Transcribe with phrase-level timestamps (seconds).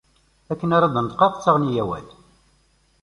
[0.51, 2.07] Akken ara d-neṭqeɣ ttaɣen-iyi awal.